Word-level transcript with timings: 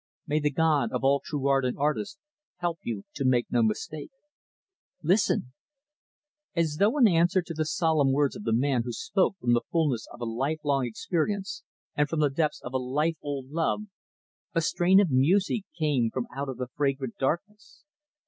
May 0.25 0.39
the 0.39 0.49
God 0.49 0.91
of 0.91 1.03
all 1.03 1.21
true 1.23 1.47
art 1.47 1.63
and 1.63 1.77
artists 1.77 2.17
help 2.57 2.79
you 2.81 3.03
to 3.13 3.23
make 3.23 3.51
no 3.51 3.61
mistake. 3.61 4.09
Listen!" 5.03 5.53
As 6.55 6.77
though 6.79 6.97
in 6.97 7.07
answer 7.07 7.43
to 7.43 7.53
the 7.53 7.65
solemn 7.65 8.11
words 8.11 8.35
of 8.35 8.41
the 8.41 8.51
man 8.51 8.81
who 8.81 8.93
spoke 8.93 9.37
from 9.37 9.53
the 9.53 9.61
fullness 9.71 10.07
of 10.11 10.19
a 10.19 10.25
life 10.25 10.61
long 10.63 10.87
experience 10.87 11.61
and 11.95 12.09
from 12.09 12.19
the 12.19 12.31
depths 12.31 12.61
of 12.63 12.73
a 12.73 12.77
life 12.79 13.17
old 13.21 13.51
love, 13.51 13.83
a 14.55 14.61
strain 14.61 14.99
of 14.99 15.11
music 15.11 15.65
came 15.77 16.09
from 16.09 16.25
out 16.35 16.47
the 16.57 16.67
fragrant 16.75 17.15
darkness. 17.19 17.83